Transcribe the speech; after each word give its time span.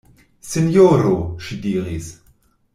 Sinjoro, 0.51 1.13
ŝi 1.47 1.61
diris. 1.69 2.13